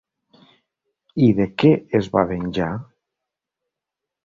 [1.25, 2.73] I de què es va venjar?